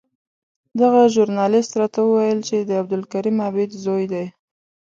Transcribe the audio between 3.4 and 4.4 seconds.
عابد زوی دی.